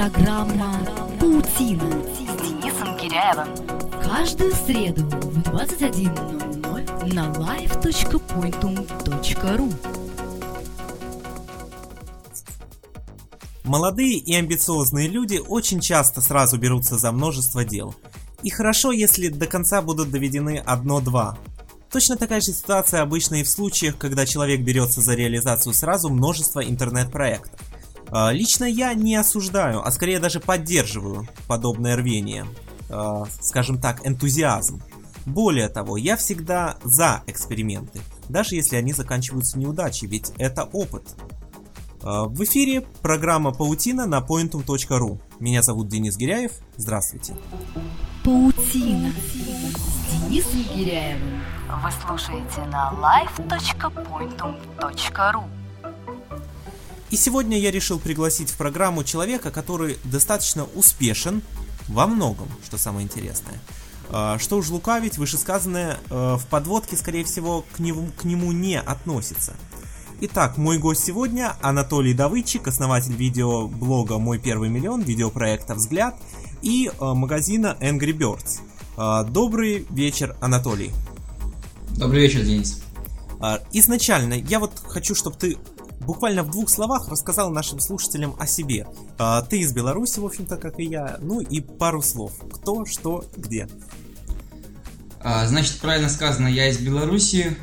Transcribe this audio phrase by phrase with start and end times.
[0.00, 0.80] Программа
[1.20, 3.52] «Паутина» с Денисом Киряевым.
[4.02, 9.74] Каждую среду в 21.00 на live.pointum.ru
[13.64, 17.94] Молодые и амбициозные люди очень часто сразу берутся за множество дел.
[18.42, 21.36] И хорошо, если до конца будут доведены одно-два.
[21.92, 26.64] Точно такая же ситуация обычно и в случаях, когда человек берется за реализацию сразу множества
[26.64, 27.69] интернет-проектов.
[28.12, 32.46] А, лично я не осуждаю, а скорее даже поддерживаю подобное рвение.
[32.88, 34.82] А, скажем так, энтузиазм.
[35.26, 41.14] Более того, я всегда за эксперименты, даже если они заканчиваются неудачей, ведь это опыт.
[42.02, 45.20] А, в эфире программа «Паутина» на pointum.ru.
[45.38, 46.52] Меня зовут Денис Гиряев.
[46.76, 47.36] Здравствуйте.
[48.24, 51.42] «Паутина» с Денисом Гиряевым.
[51.82, 55.59] Вы слушаете на live.pointum.ru
[57.10, 61.42] И сегодня я решил пригласить в программу человека, который достаточно успешен
[61.88, 63.60] во многом, что самое интересное.
[64.10, 68.78] А, Что уж лукавить, вышесказанное э, в подводке, скорее всего, к нему, к нему не
[68.78, 69.54] относится.
[70.20, 76.16] Итак, мой гость сегодня Анатолий Давыдчик, основатель видеоблога «Мой первый миллион», видеопроекта «Взгляд»
[76.62, 78.60] и э, магазина Angry Birds.
[78.96, 80.92] А, Добрый вечер, Анатолий.
[81.96, 82.82] Добрый вечер, Денис.
[83.40, 85.56] А, Изначально я вот хочу, чтобы ты
[86.00, 88.86] буквально в двух словах рассказал нашим слушателям о себе.
[89.18, 92.32] А, Ты из Беларуси, в общем-то, как и я, ну и пару слов.
[92.52, 93.68] Кто, что, где.
[95.22, 97.56] А, Значит, правильно сказано, я из Беларуси.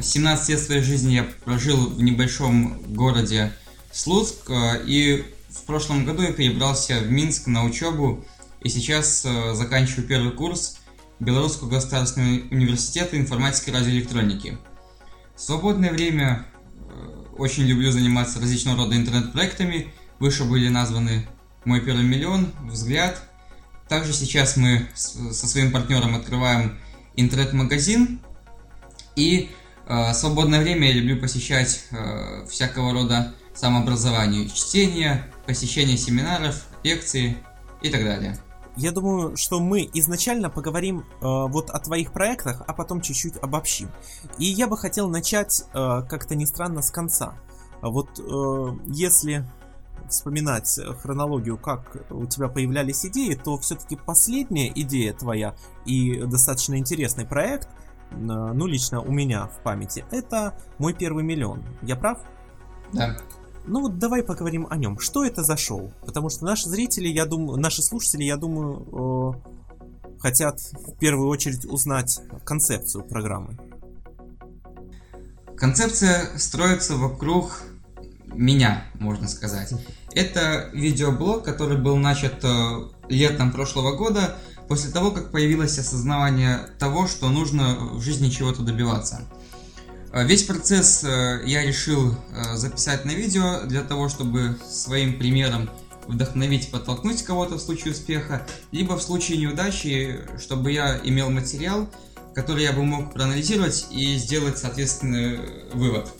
[0.00, 3.52] 17 лет своей жизни я прожил в небольшом городе
[3.92, 4.50] Слуцк.
[4.50, 8.24] а, И в прошлом году я перебрался в Минск на учебу.
[8.62, 10.78] И сейчас а, заканчиваю первый курс
[11.20, 14.58] Белорусского государственного университета информатики и радиоэлектроники.
[15.36, 16.46] В свободное время
[17.36, 19.92] очень люблю заниматься различного рода интернет-проектами.
[20.18, 21.26] Выше были названы
[21.64, 23.20] «Мой первый миллион», «Взгляд».
[23.88, 26.78] Также сейчас мы со своим партнером открываем
[27.16, 28.20] интернет-магазин.
[29.16, 29.50] И
[29.86, 37.36] э, свободное время я люблю посещать э, всякого рода самообразование, чтение, посещение семинаров, лекции
[37.82, 38.38] и так далее.
[38.76, 43.90] Я думаю, что мы изначально поговорим э, вот о твоих проектах, а потом чуть-чуть обобщим.
[44.38, 47.34] И я бы хотел начать, э, как-то не странно, с конца.
[47.82, 49.46] Вот э, если
[50.08, 57.26] вспоминать хронологию, как у тебя появлялись идеи, то все-таки последняя идея твоя и достаточно интересный
[57.26, 57.68] проект,
[58.10, 61.62] э, ну лично у меня в памяти, это мой первый миллион.
[61.82, 62.18] Я прав?
[62.92, 63.16] Да.
[63.66, 64.98] Ну вот давай поговорим о нем.
[64.98, 65.92] Что это за шоу?
[66.04, 71.64] Потому что наши зрители, я думаю, наши слушатели, я думаю, э, хотят в первую очередь
[71.64, 73.58] узнать концепцию программы.
[75.56, 77.62] Концепция строится вокруг
[78.26, 79.72] меня, можно сказать.
[80.14, 84.36] Это видеоблог, который был начат э, летом прошлого года,
[84.68, 89.22] после того, как появилось осознавание того, что нужно в жизни чего-то добиваться.
[90.14, 95.68] Э, Весь процесс э, я решил э, записать на видео для того, чтобы своим примером
[96.06, 101.88] вдохновить, подтолкнуть кого-то в случае успеха, либо в случае неудачи, чтобы я имел материал,
[102.34, 105.40] который я бы мог проанализировать и сделать соответственный
[105.72, 106.12] вывод.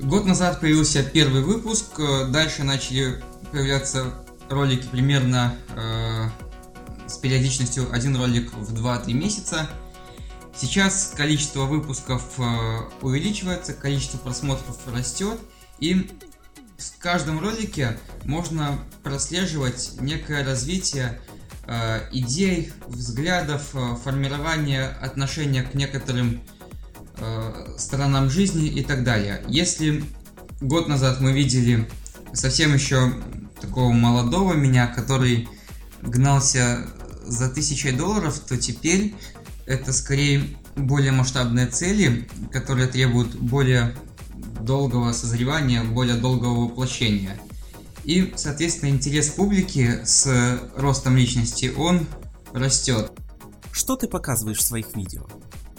[0.00, 4.14] Год назад появился первый выпуск, дальше начали появляться
[4.48, 6.28] ролики примерно э,
[7.08, 9.68] с периодичностью один ролик в 2-3 месяца.
[10.58, 15.38] Сейчас количество выпусков э, увеличивается, количество просмотров растет,
[15.80, 16.10] и
[16.78, 21.20] в каждом ролике можно прослеживать некое развитие
[21.66, 26.42] э, идей, взглядов, э, формирование отношения к некоторым
[27.78, 29.42] сторонам жизни и так далее.
[29.48, 30.04] Если
[30.60, 31.88] год назад мы видели
[32.34, 33.10] совсем еще
[33.58, 35.48] такого молодого меня, который
[36.02, 36.86] гнался
[37.24, 39.14] за тысячей долларов, то теперь
[39.66, 40.44] это скорее
[40.76, 43.94] более масштабные цели, которые требуют более
[44.60, 47.38] долгого созревания, более долгого воплощения.
[48.04, 52.06] И, соответственно, интерес публики с ростом личности, он
[52.52, 53.10] растет.
[53.72, 55.26] Что ты показываешь в своих видео?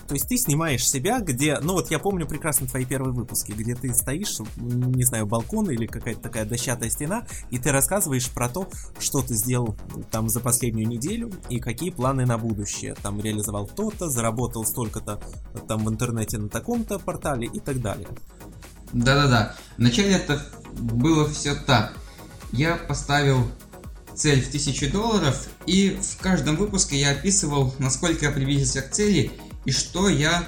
[0.08, 3.76] То есть ты снимаешь себя, где, ну вот я помню прекрасно твои первые выпуски, где
[3.76, 8.70] ты стоишь, не знаю, балкон или какая-то такая дощатая стена, и ты рассказываешь про то,
[9.00, 9.76] что ты сделал
[10.10, 12.96] там за последнюю неделю и какие планы на будущее.
[13.02, 15.22] Там реализовал то-то, заработал столько-то
[15.68, 18.08] там в интернете на таком-то портале и так далее.
[18.94, 19.56] Да-да-да.
[19.78, 20.42] Вначале это
[20.74, 21.98] было все так.
[22.54, 23.46] Я поставил
[24.16, 29.32] цель в 1000 долларов, и в каждом выпуске я описывал, насколько я приблизился к цели
[29.68, 30.48] и что я,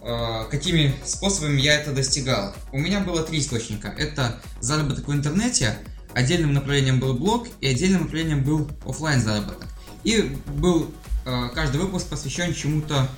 [0.00, 2.54] э, какими способами я это достигал.
[2.72, 3.88] У меня было три источника.
[3.88, 5.76] Это заработок в интернете,
[6.14, 9.66] отдельным направлением был блог и отдельным направлением был офлайн заработок.
[10.04, 10.92] И был
[11.26, 13.08] э, каждый выпуск посвящен чему-то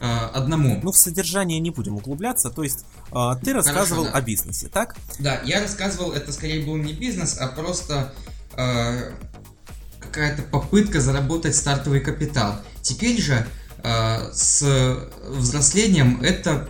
[0.00, 0.04] э,
[0.34, 0.78] одному.
[0.82, 2.84] Ну, в содержание не будем углубляться, то есть
[3.42, 4.18] ты рассказывал Хорошо, да.
[4.18, 4.96] о бизнесе, так?
[5.18, 8.12] Да, я рассказывал, это скорее был не бизнес, а просто
[9.98, 12.60] какая-то попытка заработать стартовый капитал.
[12.82, 13.46] Теперь же
[13.82, 16.68] с взрослением это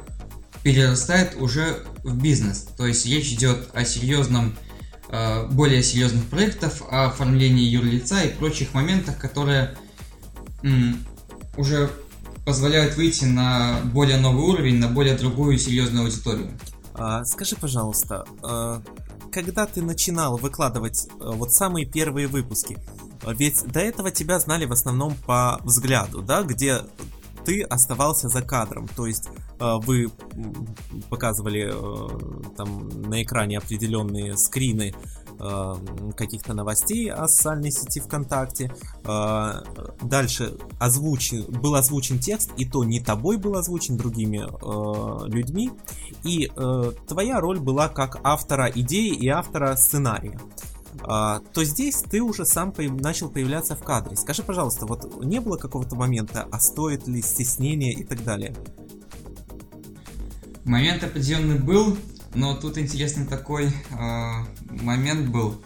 [0.62, 2.69] перерастает уже в бизнес.
[2.76, 4.56] То есть речь идет о серьезном,
[5.08, 9.76] э, более серьезных проектах, о оформлении юрлица и прочих моментах, которые
[11.56, 11.90] уже
[12.44, 16.50] позволяют выйти на более новый уровень, на более другую серьезную аудиторию.
[16.94, 18.82] А, скажи, пожалуйста, а,
[19.31, 22.78] когда ты начинал выкладывать вот самые первые выпуски,
[23.26, 26.82] ведь до этого тебя знали в основном по взгляду, да, где
[27.44, 29.29] ты оставался за кадром, то есть
[29.59, 30.11] а, вы
[31.09, 34.94] показывали а, там на экране определенные скрины
[35.41, 35.76] а,
[36.17, 38.73] каких-то новостей о социальной сети ВКонтакте.
[39.05, 39.62] А,
[40.03, 45.70] Дальше озвучен, был озвучен текст, и то не тобой был озвучен, другими а, людьми.
[46.25, 50.38] И э, твоя роль была как автора идеи и автора сценария.
[51.02, 54.17] А, то здесь ты уже сам начал появляться в кадре.
[54.17, 58.55] Скажи, пожалуйста, вот не было какого-то момента, а стоит ли стеснение и так далее?
[60.64, 61.96] Момент определенный был,
[62.35, 63.73] но тут интересный такой э,
[64.69, 65.62] момент был.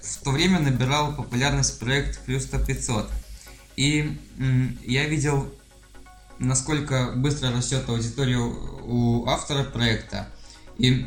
[0.00, 3.10] В то время набирал популярность проект Плюс 100 500.
[3.76, 4.16] И
[4.84, 5.48] я видел,
[6.38, 10.28] насколько быстро растет аудитория у автора проекта.
[10.78, 11.06] И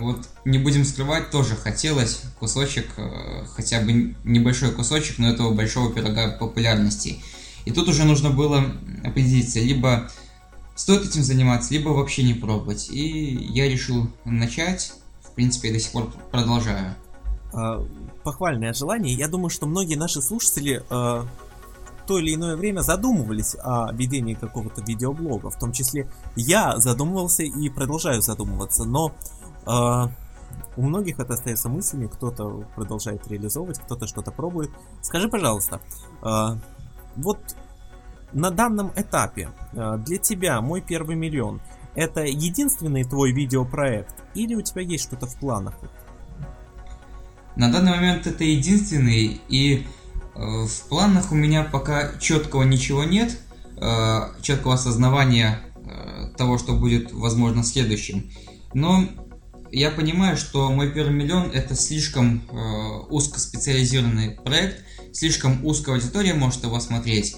[0.00, 5.92] вот не будем скрывать, тоже хотелось кусочек, э, хотя бы небольшой кусочек, но этого большого
[5.92, 7.22] пирога популярности.
[7.64, 8.64] И тут уже нужно было
[9.02, 10.10] определиться, либо
[10.74, 12.90] стоит этим заниматься, либо вообще не пробовать.
[12.90, 14.92] И я решил начать.
[15.22, 16.94] В принципе, я до сих пор продолжаю.
[17.52, 17.84] А,
[18.22, 19.14] Похвальное желание.
[19.14, 21.24] Я думаю, что многие наши слушатели э,
[22.06, 25.50] то или иное время задумывались о ведении какого-то видеоблога.
[25.50, 28.84] В том числе я задумывался и продолжаю задумываться.
[28.84, 29.12] Но э,
[29.66, 34.70] у многих это остается мыслями, кто-то продолжает реализовывать, кто-то что-то пробует.
[35.02, 35.80] Скажи, пожалуйста,
[36.22, 36.56] э,
[37.16, 37.38] вот
[38.32, 41.60] на данном этапе э, для тебя мой первый миллион
[41.94, 45.74] это единственный твой видеопроект или у тебя есть что-то в планах?
[47.56, 49.86] На данный момент это единственный, и
[50.34, 53.38] э, в планах у меня пока четкого ничего нет,
[53.80, 58.28] э, четкого осознавания э, того, что будет, возможно, следующим.
[58.72, 59.04] Но
[59.74, 62.54] я понимаю, что мой первый миллион это слишком э,
[63.10, 67.36] узкоспециализированный проект, слишком узкая аудитория может его смотреть.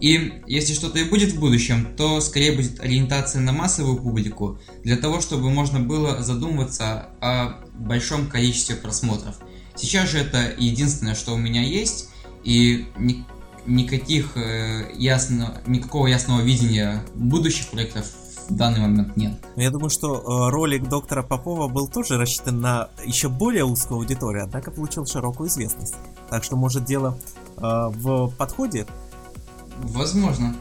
[0.00, 4.96] И если что-то и будет в будущем, то скорее будет ориентация на массовую публику, для
[4.96, 9.36] того, чтобы можно было задумываться о большом количестве просмотров.
[9.74, 12.10] Сейчас же это единственное, что у меня есть,
[12.44, 13.24] и ни-
[13.66, 18.06] никаких э, ясно, никакого ясного видения будущих проектов
[18.48, 19.32] в данный момент нет.
[19.56, 23.98] Но я думаю, что э, ролик доктора Попова был тоже рассчитан на еще более узкую
[23.98, 25.94] аудиторию, однако получил широкую известность.
[26.30, 27.18] Так что, может, дело
[27.56, 28.86] э, в подходе?
[29.82, 30.56] Возможно.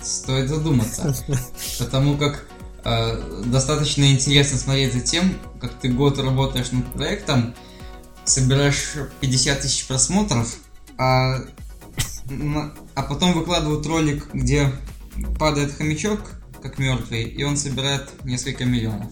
[0.00, 1.14] Стоит задуматься.
[1.78, 2.46] Потому как
[2.84, 7.54] э, достаточно интересно смотреть за тем, как ты год работаешь над проектом,
[8.24, 10.56] собираешь 50 тысяч просмотров,
[10.98, 11.38] а,
[12.94, 14.72] а потом выкладывают ролик, где
[15.38, 16.20] падает хомячок,
[16.62, 19.10] как мертвый, и он собирает несколько миллионов.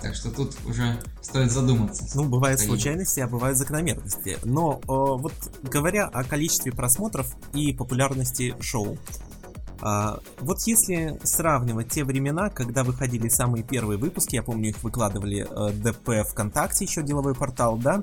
[0.00, 2.04] Так что тут уже стоит задуматься.
[2.14, 2.76] Ну, бывают Конечно.
[2.76, 4.38] случайности, а бывают закономерности.
[4.44, 5.32] Но э, вот
[5.62, 8.96] говоря о количестве просмотров и популярности шоу,
[9.80, 15.72] вот если сравнивать те времена, когда выходили самые первые выпуски, я помню, их выкладывали э,
[15.72, 18.02] ДП ВКонтакте, еще деловой портал, да,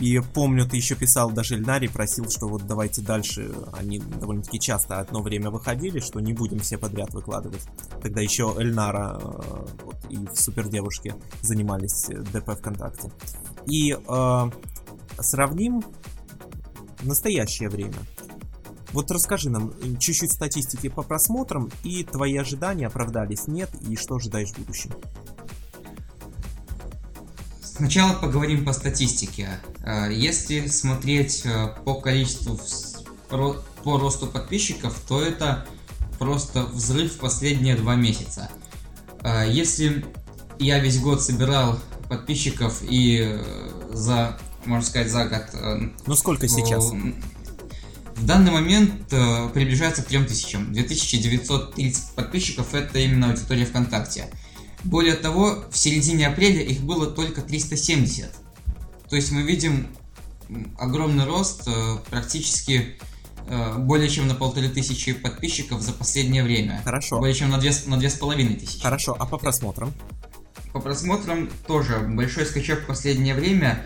[0.00, 4.98] и помню, ты еще писал даже Эльнаре, просил, что вот давайте дальше, они довольно-таки часто
[4.98, 7.62] одно время выходили, что не будем все подряд выкладывать.
[8.02, 13.12] Тогда еще Эльнара э, вот, и в Супердевушке занимались э, ДП ВКонтакте.
[13.66, 14.50] И э,
[15.20, 15.82] сравним
[17.02, 17.94] настоящее время.
[18.94, 24.14] Вот расскажи нам э, чуть-чуть статистики по просмотрам и твои ожидания оправдались, нет, и что
[24.14, 24.92] ожидаешь в будущем.
[27.60, 29.48] Сначала поговорим по статистике.
[29.84, 32.56] Э, Если смотреть э, по количеству
[33.82, 35.66] по росту подписчиков, то это
[36.20, 38.48] просто взрыв в последние два месяца.
[39.48, 40.04] Если
[40.60, 43.40] я весь год собирал подписчиков и
[43.90, 46.92] за, можно сказать, за год Ну сколько сейчас?
[48.16, 50.56] В данный момент э, приближается к 3000.
[50.56, 54.30] 2930 подписчиков это именно аудитория ВКонтакте.
[54.84, 58.30] Более того, в середине апреля их было только 370.
[59.08, 59.88] То есть мы видим
[60.78, 62.98] огромный рост, э, практически
[63.48, 66.82] э, более чем на полторы тысячи подписчиков за последнее время.
[66.84, 67.18] Хорошо.
[67.18, 68.82] Более чем на две, на две с половиной тысячи.
[68.82, 69.92] Хорошо, а по просмотрам?
[70.72, 73.84] По просмотрам тоже большой скачок в последнее время.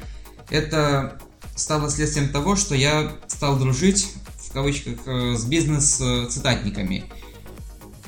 [0.51, 1.21] Это
[1.59, 7.05] стало следствием того, что я стал дружить, в кавычках, э, с бизнес-цитатниками.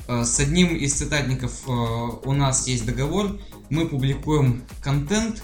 [0.07, 3.39] С одним из цитатников у нас есть договор,
[3.69, 5.41] мы публикуем контент,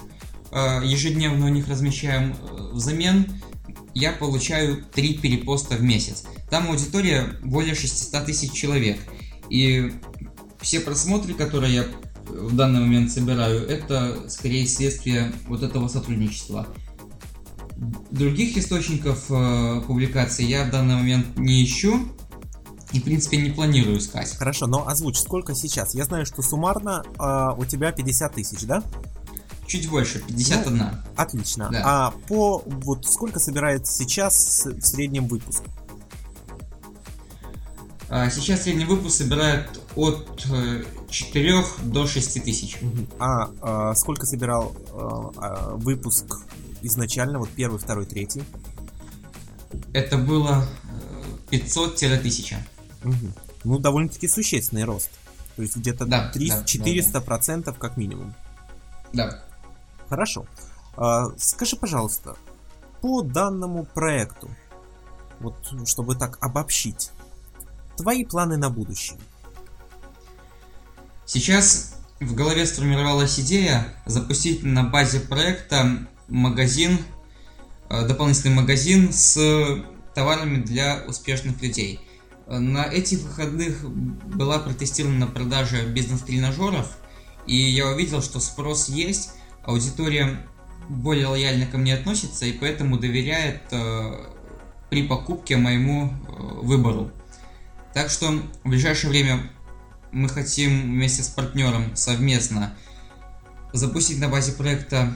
[0.52, 2.36] ежедневно у них размещаем
[2.72, 3.26] взамен
[3.98, 6.24] я получаю 3 перепоста в месяц.
[6.50, 8.98] Там аудитория более 600 тысяч человек.
[9.50, 9.92] И
[10.60, 11.84] все просмотры, которые я
[12.28, 16.68] в данный момент собираю, это скорее следствие вот этого сотрудничества.
[18.10, 22.08] Других источников э, публикаций я в данный момент не ищу
[22.92, 24.34] и, в принципе, не планирую искать.
[24.36, 25.94] Хорошо, но озвучь, сколько сейчас?
[25.94, 28.82] Я знаю, что суммарно э, у тебя 50 тысяч, да?
[29.68, 30.76] Чуть больше, 51.
[30.76, 31.68] Ну, отлично.
[31.70, 31.82] Да.
[31.84, 35.62] А по вот сколько собирает сейчас в среднем выпуск?
[38.08, 40.42] А, сейчас средний выпуск собирает от
[41.10, 42.78] 4 э, до 6 тысяч.
[43.18, 46.24] А, а сколько собирал а, а, выпуск
[46.82, 48.42] изначально, вот первый, второй, третий?
[49.92, 50.66] Это было
[51.50, 52.56] 500-1000.
[53.04, 53.14] Угу.
[53.64, 55.10] Ну, довольно-таки существенный рост.
[55.56, 58.34] То есть где-то да, 300, да, 400% да, процентов как минимум.
[59.12, 59.42] Да.
[60.08, 60.46] Хорошо.
[60.96, 62.36] А, скажи, пожалуйста,
[63.00, 64.48] по данному проекту,
[65.40, 65.56] вот
[65.86, 67.10] чтобы так обобщить,
[67.96, 69.18] твои планы на будущее?
[71.26, 76.98] Сейчас в голове сформировалась идея запустить на базе проекта магазин,
[77.88, 79.38] а, дополнительный магазин с
[80.14, 82.00] товарами для успешных людей.
[82.46, 86.96] На этих выходных была протестирована продажа бизнес-тренажеров,
[87.46, 89.30] и я увидел, что спрос есть,
[89.64, 90.46] аудитория
[90.88, 94.26] более лояльно ко мне относится и поэтому доверяет э,
[94.90, 97.10] при покупке моему э, выбору.
[97.92, 98.30] Так что
[98.64, 99.50] в ближайшее время
[100.12, 102.74] мы хотим вместе с партнером совместно
[103.72, 105.12] запустить на базе проекта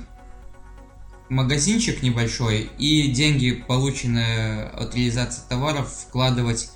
[1.33, 6.71] магазинчик небольшой и деньги, полученные от реализации товаров, вкладывать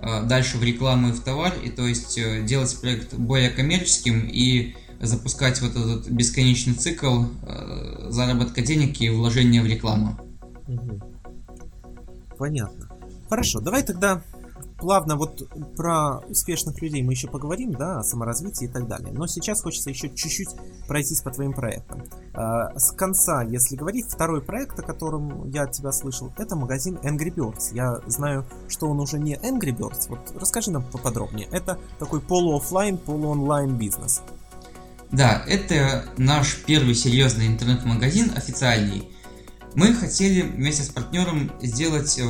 [0.00, 4.26] э, дальше в рекламу и в товар, и то есть э, делать проект более коммерческим
[4.26, 10.18] и запускать вот этот бесконечный цикл э, заработка денег и вложения в рекламу.
[12.38, 12.88] Понятно.
[13.28, 14.22] Хорошо, давай тогда
[14.78, 15.42] плавно вот
[15.76, 19.12] про успешных людей мы еще поговорим, да, о саморазвитии и так далее.
[19.12, 20.48] Но сейчас хочется еще чуть-чуть
[20.86, 22.04] пройтись по твоим проектам.
[22.34, 26.98] Э, с конца, если говорить, второй проект, о котором я от тебя слышал, это магазин
[27.02, 27.72] Angry Birds.
[27.74, 30.08] Я знаю, что он уже не Angry Birds.
[30.08, 31.48] Вот расскажи нам поподробнее.
[31.50, 34.22] Это такой полуофлайн, полуонлайн бизнес.
[35.10, 39.08] Да, это наш первый серьезный интернет-магазин, официальный.
[39.74, 42.24] Мы хотели вместе с партнером сделать э,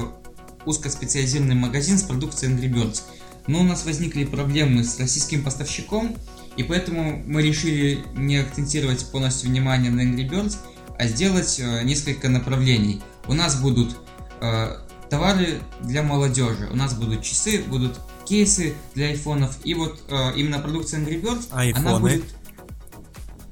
[0.68, 3.02] узкоспециализированный магазин с продукцией Angry Birds.
[3.46, 6.16] Но у нас возникли проблемы с российским поставщиком,
[6.56, 10.56] и поэтому мы решили не акцентировать полностью внимание на Angry Birds,
[10.98, 13.00] а сделать э, несколько направлений.
[13.26, 13.96] У нас будут
[14.40, 14.76] э,
[15.08, 20.58] товары для молодежи, у нас будут часы, будут кейсы для айфонов, и вот э, именно
[20.58, 21.88] продукция Angry Birds, Айфоны.
[21.88, 22.24] она будет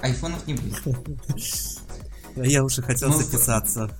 [0.00, 0.82] айфонов не будет.
[2.36, 3.90] Я уже хотел Но записаться.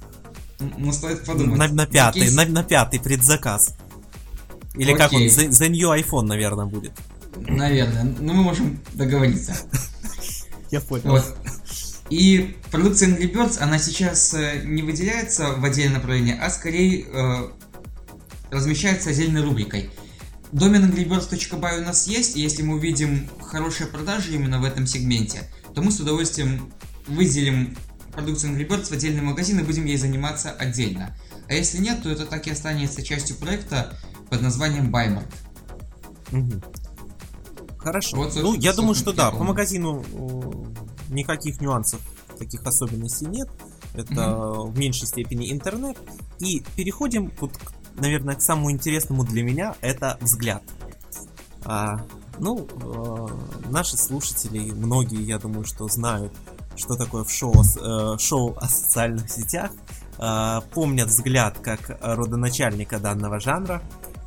[0.58, 1.58] Ну, стоит подумать.
[1.58, 2.34] На, на пятый, Кейс...
[2.34, 3.75] на, на пятый предзаказ.
[4.75, 4.96] Или Окей.
[4.96, 6.92] как он, the, the New iPhone, наверное, будет.
[7.36, 8.04] Наверное.
[8.04, 9.56] Ну, мы можем договориться.
[10.70, 11.10] Я понял.
[11.10, 11.36] Вот.
[12.08, 17.50] И продукция Angry Birds, она сейчас э, не выделяется в отдельное направление, а скорее э,
[18.50, 19.90] размещается отдельной рубрикой.
[20.52, 25.50] Домен angrybirds.by у нас есть, и если мы увидим хорошие продажи именно в этом сегменте,
[25.75, 26.72] то мы с удовольствием
[27.08, 27.76] выделим
[28.16, 31.16] продукцию Angry Birds в отдельный магазин и будем ей заниматься отдельно.
[31.49, 33.92] А если нет, то это так и останется частью проекта
[34.30, 35.32] под названием Bymart.
[36.32, 37.78] Угу.
[37.78, 38.16] Хорошо.
[38.16, 40.04] Вот, ну, я думаю, что да, по магазину
[41.08, 42.00] никаких нюансов,
[42.38, 43.49] таких особенностей нет.
[43.94, 44.70] Это угу.
[44.70, 45.96] в меньшей степени интернет.
[46.40, 47.52] И переходим, вот,
[47.94, 50.62] наверное, к самому интересному для меня, это взгляд.
[51.64, 52.04] А,
[52.38, 56.32] ну, э, наши слушатели, многие, я думаю, что знают,
[56.76, 59.71] что такое в шоу, э, шоу о социальных сетях,
[60.18, 63.83] э, помнят взгляд как родоначальника данного жанра.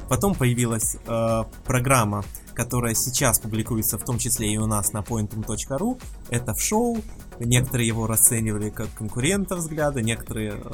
[0.09, 2.23] Потом появилась э, программа,
[2.55, 6.01] которая сейчас публикуется в том числе и у нас на pointum.ru.
[6.29, 6.97] Это в шоу.
[7.39, 10.71] Некоторые его расценивали как конкурента взгляда, некоторые э,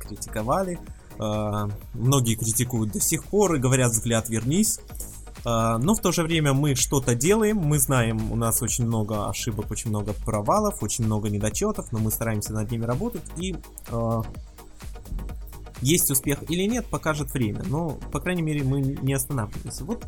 [0.00, 0.80] критиковали.
[1.20, 4.80] Э, многие критикуют до сих пор и говорят взгляд вернись.
[5.44, 9.28] А, но в то же время мы что-то делаем, мы знаем, у нас очень много
[9.28, 13.56] ошибок, очень много провалов, очень много недочетов, но мы стараемся над ними работать и
[13.88, 14.22] э,
[15.80, 17.62] есть успех или нет, покажет время.
[17.66, 19.84] Но, по крайней мере, мы не останавливаемся.
[19.84, 20.04] Вот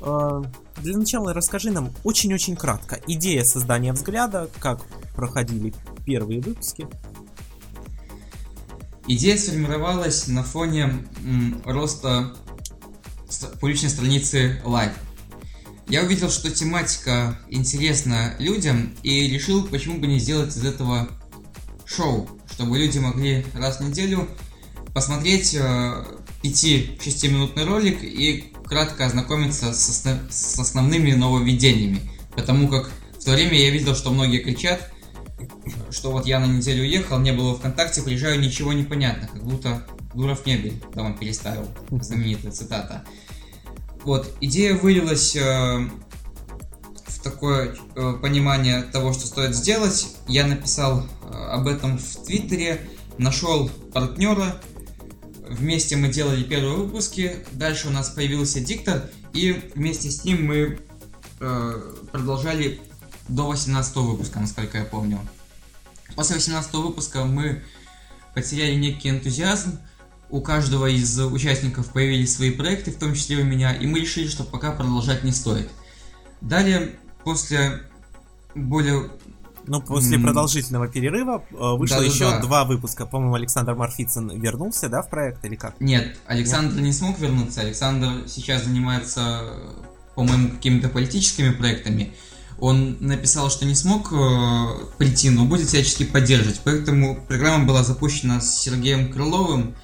[0.00, 0.42] э,
[0.78, 4.80] для начала расскажи нам очень-очень кратко идея создания взгляда, как
[5.14, 5.72] проходили
[6.04, 6.88] первые выпуски.
[9.06, 12.34] Идея сформировалась на фоне м, роста
[13.60, 14.92] публичной страницы Live.
[15.88, 21.08] Я увидел, что тематика интересна людям и решил, почему бы не сделать из этого
[21.84, 24.28] шоу, чтобы люди могли раз в неделю
[24.94, 26.04] посмотреть э,
[26.42, 30.18] 5-6 минутный ролик и кратко ознакомиться с, основ...
[30.30, 32.00] с основными нововведениями.
[32.34, 34.90] Потому как в то время я видел, что многие кричат,
[35.90, 39.86] что вот я на неделю уехал, не было ВКонтакте, приезжаю, ничего не понятно, как будто
[40.14, 43.04] Дуров мебель дома переставил, знаменитая цитата.
[44.04, 45.40] Вот, идея вылилась э,
[47.06, 50.14] в такое э, понимание того, что стоит сделать.
[50.28, 52.80] Я написал э, об этом в Твиттере,
[53.18, 54.60] нашел партнера,
[55.48, 60.78] вместе мы делали первые выпуски, дальше у нас появился диктор, и вместе с ним мы
[61.40, 62.80] э, продолжали
[63.28, 65.18] до 18 выпуска, насколько я помню.
[66.14, 67.62] После 18 выпуска мы
[68.34, 69.78] потеряли некий энтузиазм,
[70.30, 74.28] у каждого из участников появились свои проекты, в том числе у меня, и мы решили,
[74.28, 75.70] что пока продолжать не стоит.
[76.40, 77.82] Далее, после
[78.54, 79.10] более
[79.66, 82.40] ну, после продолжительного перерыва э, вышло да, еще да.
[82.40, 83.06] два выпуска.
[83.06, 85.80] По-моему, Александр Марфицын вернулся, да, в проект или как?
[85.80, 86.84] Нет, Александр Нет?
[86.84, 87.62] не смог вернуться.
[87.62, 89.42] Александр сейчас занимается,
[90.14, 92.12] по-моему, какими-то политическими проектами.
[92.58, 96.60] Он написал, что не смог э, прийти, но будет всячески поддерживать.
[96.62, 99.74] Поэтому программа была запущена с Сергеем Крыловым.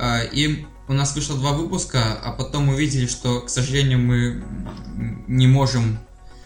[0.00, 4.42] Э, и у нас вышло два выпуска, а потом увидели, что, к сожалению, мы
[5.28, 5.98] не можем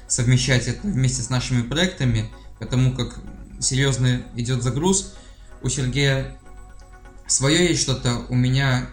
[0.07, 3.19] совмещать это вместе с нашими проектами потому как
[3.61, 5.15] серьезно идет загруз.
[5.63, 6.39] У Сергея
[7.27, 8.89] свое есть что-то, у меня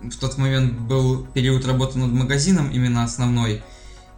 [0.00, 3.62] в тот момент был период работы над магазином, именно основной,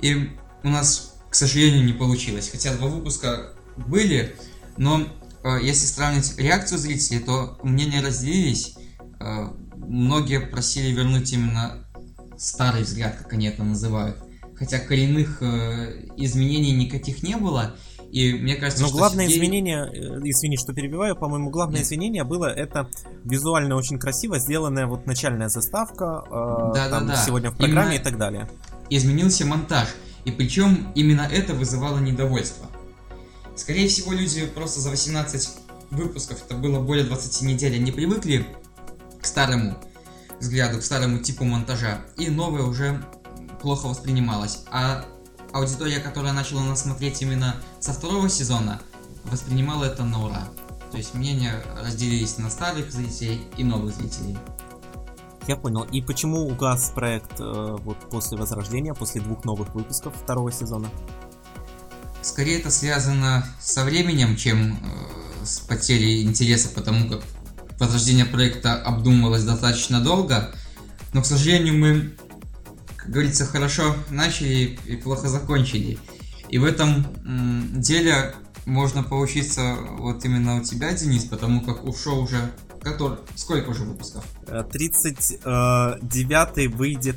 [0.00, 0.30] и
[0.62, 2.50] у нас, к сожалению, не получилось.
[2.50, 4.36] Хотя два выпуска были,
[4.76, 5.06] но
[5.42, 8.74] э, если сравнить реакцию зрителей, то мнения разделились.
[9.20, 9.48] Э,
[9.86, 11.84] многие просили вернуть именно
[12.38, 14.16] старый взгляд, как они это называют.
[14.56, 17.76] Хотя коренных э, изменений никаких не было,
[18.10, 19.38] и мне кажется, Но что главное Сергей...
[19.38, 21.86] изменение, э, извини, что перебиваю, по-моему, главное Нет.
[21.86, 22.90] изменение было это
[23.24, 27.24] визуально очень красиво сделанная вот начальная заставка, э, да, там, да, да.
[27.24, 28.50] сегодня в программе именно и так далее.
[28.90, 29.88] Изменился монтаж,
[30.24, 32.66] и причем именно это вызывало недовольство.
[33.54, 35.48] Скорее всего, люди просто за 18
[35.90, 38.46] выпусков, это было более 20 недель, они привыкли
[39.20, 39.76] к старому
[40.40, 43.04] взгляду, к старому типу монтажа, и новое уже
[43.60, 44.64] плохо воспринималось.
[44.70, 45.04] А
[45.52, 48.80] аудитория, которая начала нас смотреть именно со второго сезона,
[49.24, 50.48] воспринимала это на ура.
[50.90, 54.36] То есть мнения разделились на старых зрителей и новых зрителей.
[55.46, 55.84] Я понял.
[55.84, 60.90] И почему угас проект э, вот после возрождения, после двух новых выпусков второго сезона?
[62.22, 67.22] Скорее это связано со временем, чем э, с потерей интереса, потому как
[67.80, 70.54] возрождение проекта обдумывалось достаточно долго.
[71.12, 72.12] Но, к сожалению, мы
[73.00, 75.98] как говорится, хорошо начали и плохо закончили.
[76.50, 77.06] И в этом
[77.80, 78.34] деле
[78.66, 82.52] можно поучиться вот именно у тебя, Денис, потому как у шоу уже...
[82.82, 83.18] Который...
[83.36, 84.24] Сколько уже выпусков?
[84.46, 87.16] 39 э, выйдет...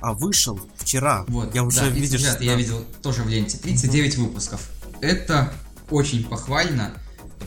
[0.00, 1.24] А вышел вчера.
[1.28, 2.36] Вот, я уже да, видишь, да.
[2.40, 3.58] я видел тоже в ленте.
[3.58, 4.70] 39 uh выпусков.
[5.00, 5.52] Это
[5.90, 6.92] очень похвально,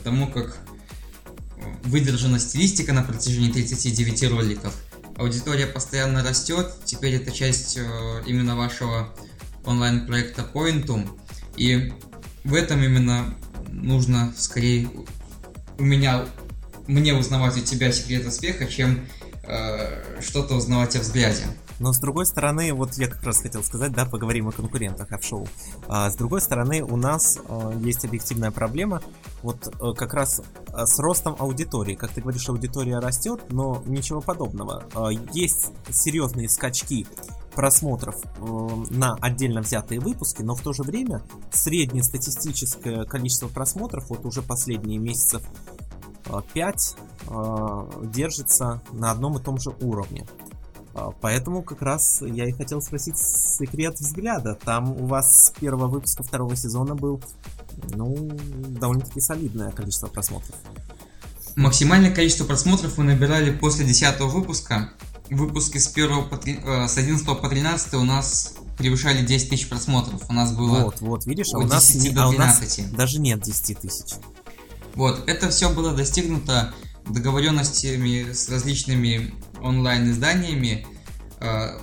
[0.00, 0.56] потому как
[1.84, 4.74] выдержана стилистика на протяжении 39 роликов.
[5.16, 9.14] Аудитория постоянно растет, теперь это часть э, именно вашего
[9.66, 11.08] онлайн-проекта Pointum,
[11.56, 11.92] и
[12.44, 13.34] в этом именно
[13.68, 14.88] нужно скорее
[15.78, 16.24] у меня,
[16.86, 19.06] мне узнавать у тебя секрет успеха, чем
[19.42, 21.44] э, что-то узнавать о взгляде.
[21.80, 25.20] Но с другой стороны, вот я как раз хотел сказать, да, поговорим о конкурентах, о
[25.20, 25.48] шоу.
[25.88, 29.02] А с другой стороны, у нас а, есть объективная проблема,
[29.42, 31.94] вот а, как раз а, с ростом аудитории.
[31.94, 34.84] Как ты говоришь, аудитория растет, но ничего подобного.
[34.94, 37.06] А, есть серьезные скачки
[37.54, 38.40] просмотров э,
[38.90, 44.40] на отдельно взятые выпуски, но в то же время среднее статистическое количество просмотров, вот уже
[44.40, 45.42] последние месяцев
[46.52, 50.26] 5, э, держится на одном и том же уровне.
[50.94, 54.54] А, поэтому как раз я и хотел спросить секрет взгляда.
[54.54, 57.22] Там у вас с первого выпуска второго сезона был,
[57.94, 58.30] ну,
[58.68, 60.54] довольно-таки солидное количество просмотров.
[61.56, 64.90] Максимальное количество просмотров мы набирали после десятого выпуска.
[65.30, 70.22] выпуски с, 1 по, э, с 11 по 13 у нас превышали 10 тысяч просмотров.
[70.28, 72.58] У нас было Вот, вот, видишь, а у нас, 10 не- до а у нас
[72.58, 72.92] 12.
[72.96, 74.14] даже нет 10 тысяч.
[74.96, 76.74] Вот, это все было достигнуто
[77.08, 80.86] договоренностями с различными онлайн-изданиями.
[81.40, 81.78] Э,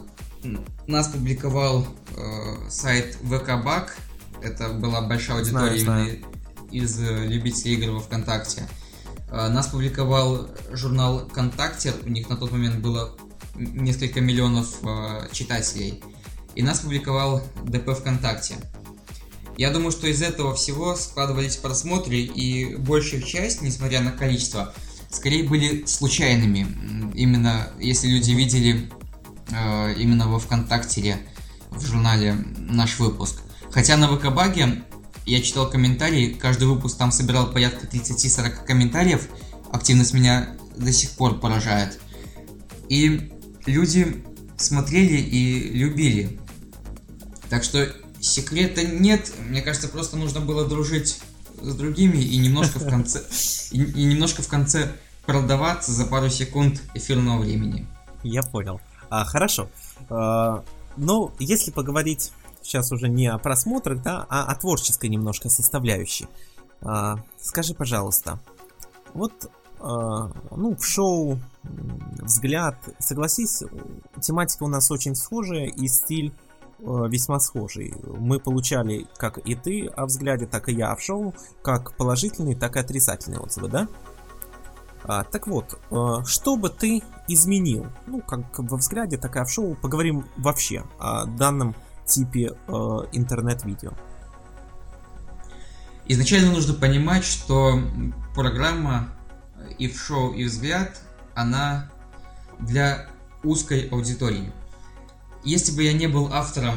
[0.87, 3.97] Нас публиковал э, сайт ВКБак.
[4.41, 6.07] Это была большая Знаю, аудитория знаю.
[6.07, 6.27] именно
[6.71, 8.67] из э, любителей игр во ВКонтакте.
[9.29, 11.93] Нас публиковал журнал ВКонтакте.
[12.05, 13.17] У них на тот момент было
[13.55, 14.79] несколько миллионов
[15.33, 16.01] читателей.
[16.55, 18.55] И нас публиковал ДП ВКонтакте.
[19.57, 24.73] Я думаю, что из этого всего складывались просмотры, и большая часть, несмотря на количество,
[25.17, 26.67] скорее были случайными.
[27.15, 28.89] Именно если люди видели
[29.49, 31.17] э, именно во ВКонтакте
[31.71, 33.41] в журнале наш выпуск.
[33.71, 34.83] Хотя на ВКБаге
[35.25, 39.27] я читал комментарии, каждый выпуск там собирал порядка 30-40 комментариев.
[39.71, 41.99] Активность меня до сих пор поражает.
[42.87, 43.31] И
[43.65, 44.23] люди
[44.55, 46.39] смотрели и любили.
[47.49, 49.33] Так что секрета нет.
[49.47, 51.19] Мне кажется, просто нужно было дружить
[51.61, 53.23] с другими и немножко в конце
[53.71, 54.91] и, и немножко в конце
[55.27, 57.85] продаваться за пару секунд эфирного времени.
[58.23, 58.81] Я понял.
[59.09, 59.69] А, хорошо.
[60.09, 60.63] А,
[60.95, 62.31] ну, если поговорить
[62.63, 66.27] сейчас уже не о просмотрах, да, а о творческой немножко составляющей.
[66.81, 68.39] А, скажи, пожалуйста,
[69.13, 73.63] вот, а, ну, в шоу «Взгляд», согласись,
[74.21, 76.33] тематика у нас очень схожая и стиль
[76.79, 77.93] э, весьма схожий.
[78.05, 82.77] Мы получали, как и ты о взгляде, так и я в шоу, как положительные, так
[82.77, 83.89] и отрицательные отзывы, да?
[85.07, 87.87] А, так вот, э, что бы ты изменил?
[88.07, 89.75] Ну, как во взгляде, так и в шоу.
[89.75, 92.71] Поговорим вообще о данном типе э,
[93.13, 93.91] интернет-видео.
[96.05, 97.79] Изначально нужно понимать, что
[98.35, 99.09] программа
[99.77, 101.01] и в шоу, и взгляд,
[101.35, 101.89] она
[102.59, 103.07] для
[103.43, 104.51] узкой аудитории.
[105.43, 106.75] Если бы я не был автором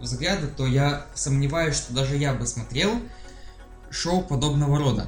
[0.00, 2.92] взгляда, то я сомневаюсь, что даже я бы смотрел
[3.90, 5.06] шоу подобного рода.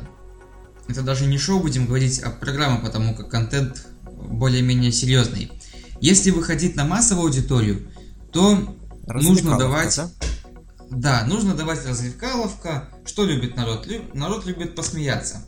[0.90, 5.52] Это даже не шоу, будем говорить, а программа, потому как контент более-менее серьезный.
[6.00, 7.88] Если выходить на массовую аудиторию,
[8.32, 8.76] то
[9.06, 9.96] нужно давать...
[9.96, 10.10] да?
[10.90, 12.88] Да, нужно давать развлекаловка.
[13.04, 13.86] Что любит народ?
[13.86, 15.46] Лю- народ любит посмеяться.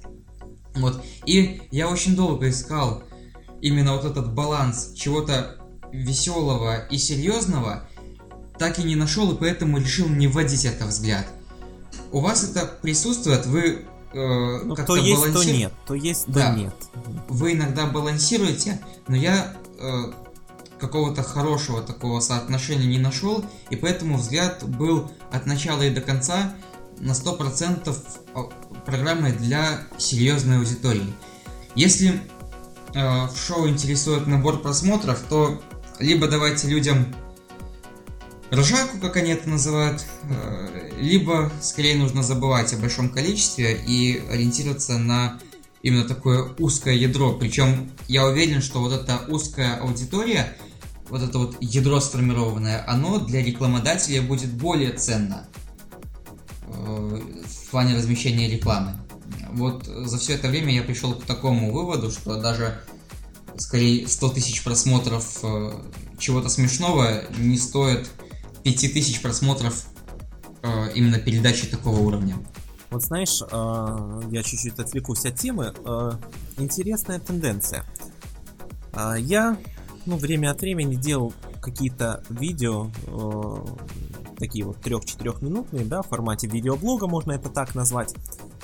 [0.74, 1.05] Вот.
[1.26, 3.02] И я очень долго искал
[3.61, 5.57] именно вот этот баланс чего-то
[5.92, 7.88] веселого и серьезного,
[8.59, 11.26] так и не нашел, и поэтому решил не вводить это взгляд.
[12.12, 15.59] У вас это присутствует, вы э, Ну, как-то то есть, то балансируете?
[15.59, 15.72] нет.
[15.87, 16.55] То есть, то Да.
[16.55, 16.75] нет.
[17.29, 20.12] вы иногда балансируете, но я э,
[20.79, 26.55] какого-то хорошего такого соотношения не нашел, и поэтому взгляд был от начала и до конца
[26.98, 27.96] на 100%
[28.35, 28.42] а,
[28.85, 31.12] программой для серьезной аудитории.
[31.75, 32.20] Если
[32.94, 35.61] э, в шоу интересует набор просмотров, то
[35.98, 37.07] либо давайте людям
[38.52, 44.98] ржаку, как они это называют, э, либо скорее нужно забывать о большом количестве и ориентироваться
[44.98, 45.38] на
[45.82, 47.32] именно такое узкое ядро.
[47.32, 50.56] Причем я уверен, что вот эта узкая аудитория,
[51.08, 55.48] вот это вот ядро сформированное, оно для рекламодателя будет более ценно
[56.66, 58.94] э, в плане размещения рекламы.
[59.50, 62.80] Вот за все это время я пришел к такому выводу, что даже
[63.56, 65.72] скорее 100 тысяч просмотров э,
[66.18, 68.08] чего-то смешного не стоит
[68.62, 69.87] 5 тысяч просмотров
[70.62, 72.37] э, именно передачи такого уровня.
[72.90, 75.75] Вот знаешь, э, я чуть-чуть отвлекусь от темы.
[75.85, 76.12] э,
[76.59, 77.85] Интересная тенденция.
[78.92, 79.57] А, Я,
[80.07, 83.64] ну, время от времени делал какие-то видео, э,
[84.38, 88.14] такие вот 3-4 минутные, да, в формате видеоблога, можно это так назвать.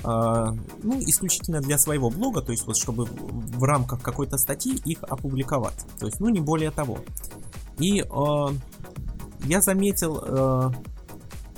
[0.05, 4.99] А, Ну, исключительно для своего блога, то есть вот чтобы в рамках какой-то статьи их
[5.03, 5.87] опубликовать.
[5.99, 6.99] То есть, ну, не более того.
[7.79, 8.47] И э,
[9.45, 10.71] я заметил э,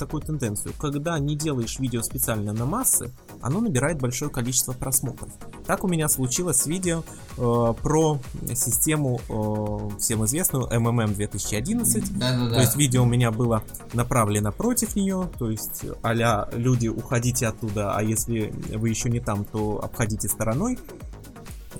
[0.00, 0.74] такую тенденцию.
[0.78, 5.30] Когда не делаешь видео специально на массы, оно набирает большое количество просмотров.
[5.66, 7.04] Так у меня случилось с видео
[7.36, 8.18] э, про
[8.54, 12.18] систему э, всем известную MMM 2011.
[12.18, 12.54] Да-да-да.
[12.54, 13.62] То есть видео у меня было
[13.92, 19.44] направлено против нее, то есть а люди уходите оттуда, а если вы еще не там,
[19.44, 20.78] то обходите стороной.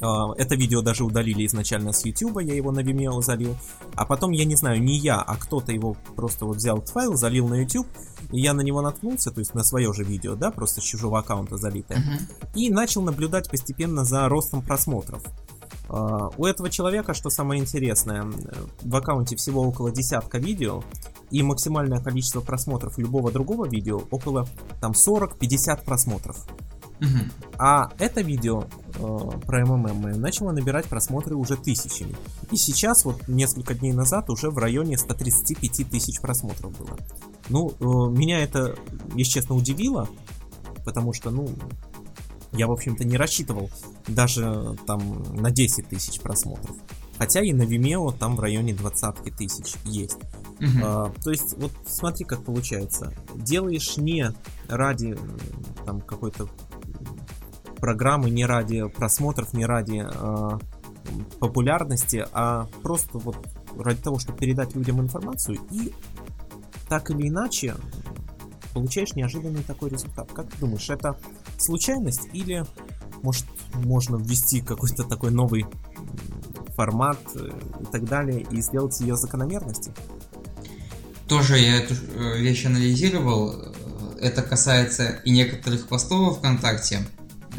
[0.01, 3.57] А, Это видео даже удалили изначально с YouTube, я его на Vimeo залил.
[3.95, 7.49] А потом, я не знаю, не я, а кто-то его просто вот взял файл, залил
[7.49, 7.87] на YouTube,
[8.33, 11.19] и я на него наткнулся, то есть на свое же видео, да, просто с чужого
[11.19, 12.19] аккаунта залитое, Мгм.
[12.55, 15.23] и начал наблюдать постепенно за ростом просмотров.
[15.89, 18.31] А, У этого человека, что самое интересное,
[18.83, 20.85] в аккаунте всего около десятка видео,
[21.33, 24.47] и максимальное количество просмотров любого другого видео около
[24.81, 26.47] там 40-50 просмотров.
[27.01, 27.33] Мгм.
[27.59, 32.15] А это видео э, про МММ начало набирать просмотры уже тысячами.
[32.51, 36.97] И сейчас, вот несколько дней назад, уже в районе 135 тысяч просмотров было.
[37.49, 38.77] Ну, э, меня это,
[39.15, 40.09] если честно, удивило,
[40.85, 41.49] потому что, ну,
[42.53, 43.71] я, в общем-то, не рассчитывал
[44.07, 46.77] даже там на 10 тысяч просмотров.
[47.19, 50.19] Хотя и на Vimeo там в районе 20 тысяч есть.
[50.59, 50.83] Мгм.
[50.83, 53.15] А, то есть, вот смотри, как получается.
[53.35, 54.33] Делаешь не
[54.69, 55.17] ради
[55.85, 56.49] там какой-то
[57.81, 60.61] программы, не ради просмотров, не ради м,
[61.39, 63.37] популярности, а просто вот
[63.79, 65.93] ради того, чтобы передать людям информацию и
[66.89, 67.75] так или иначе
[68.75, 70.31] получаешь неожиданный такой результат.
[70.33, 71.17] Как ты думаешь, это
[71.59, 72.65] случайность или
[73.23, 75.67] может можно ввести какой-то такой новый
[76.75, 79.95] формат э, и так далее и сделать ее закономерностью?
[81.29, 83.53] Тоже я эту э, вещь анализировал.
[83.53, 83.73] Э,
[84.21, 87.07] Это касается и некоторых постов ВКонтакте.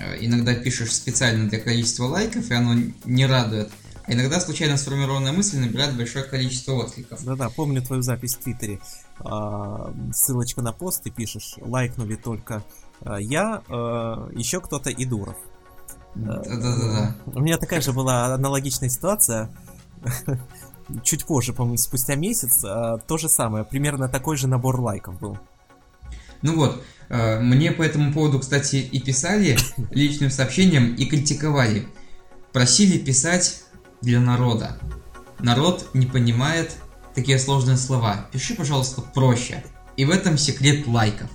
[0.02, 3.72] Э, Иногда пишешь специально для количества лайков, и оно не радует.
[4.04, 7.24] А иногда случайно сформированная мысль набирает большое количество откликов.
[7.24, 8.80] Да-да, помню твою запись в Твиттере.
[9.20, 12.64] А, ссылочка на пост, ты пишешь, лайкнули только
[13.02, 13.62] а, я,
[14.34, 15.38] еще кто-то и Дуров.
[16.16, 17.16] Да-да-да.
[17.28, 19.50] У меня такая же была аналогичная ситуация.
[21.04, 23.64] Чуть позже, по-моему, спустя месяц, то же самое.
[23.64, 25.38] Примерно такой же набор лайков был.
[26.42, 29.58] Ну вот, э, мне по этому поводу, кстати, и писали
[29.92, 31.88] личным сообщением, и критиковали.
[32.54, 33.64] Просили писать
[34.02, 34.80] для народа.
[35.40, 36.72] Народ не понимает
[37.16, 38.28] такие сложные слова.
[38.32, 39.64] Пиши, пожалуйста, проще.
[39.98, 41.30] И в этом секрет лайков.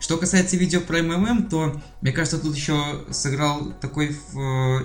[0.00, 4.12] Что касается видео про МММ, то, мне кажется, тут еще сыграл такой э,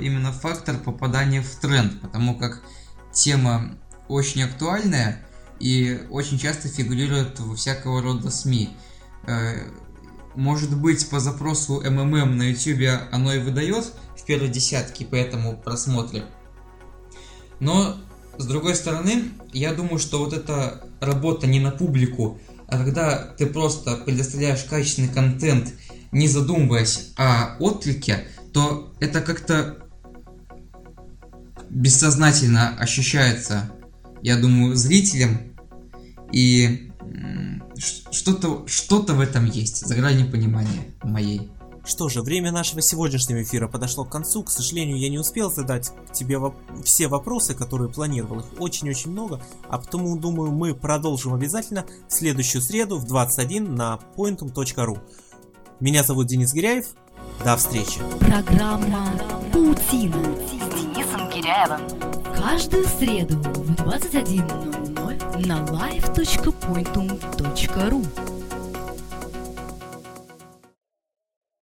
[0.02, 2.63] именно фактор попадания в тренд, потому как
[3.12, 5.24] тема очень актуальная
[5.60, 8.76] и очень часто фигурирует во всякого рода СМИ.
[9.26, 9.68] Э,
[10.36, 15.56] Может быть, по запросу МММ на YouTube оно и выдает в первой десятке по этому
[15.56, 16.26] просмотре.
[17.60, 17.98] Но,
[18.38, 23.46] с другой стороны, я думаю, что вот эта работа не на публику, а когда ты
[23.46, 25.74] просто предоставляешь качественный контент,
[26.12, 29.78] не задумываясь о отклике, то это как-то
[31.70, 33.72] бессознательно ощущается,
[34.22, 35.54] я думаю, зрителям.
[36.32, 36.92] И
[38.12, 41.52] что-то что в этом есть, за гранью понимания моей.
[41.86, 44.41] Что же, время нашего сегодняшнего эфира подошло к концу.
[44.43, 48.39] К сожалению, я не успел задать тебе воп- все вопросы, которые планировал.
[48.39, 49.41] Их очень-очень много.
[49.67, 54.98] А потому, думаю, мы продолжим обязательно в следующую среду в 21 на pointum.ru.
[55.82, 56.86] Меня зовут Денис Гиряев.
[57.43, 58.00] До встречи.
[58.19, 59.12] Программа
[59.52, 61.82] «Паутина» с Денисом Киряевым.
[62.34, 64.93] Каждую среду в 21.00
[65.38, 68.33] на live.pointum.ru